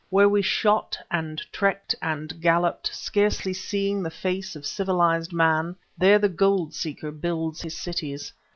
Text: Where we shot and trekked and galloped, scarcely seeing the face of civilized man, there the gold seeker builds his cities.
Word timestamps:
Where 0.09 0.27
we 0.27 0.41
shot 0.41 0.97
and 1.11 1.39
trekked 1.51 1.93
and 2.01 2.41
galloped, 2.41 2.89
scarcely 2.91 3.53
seeing 3.53 4.01
the 4.01 4.09
face 4.09 4.55
of 4.55 4.65
civilized 4.65 5.31
man, 5.31 5.75
there 5.95 6.17
the 6.17 6.27
gold 6.27 6.73
seeker 6.73 7.11
builds 7.11 7.61
his 7.61 7.77
cities. 7.77 8.33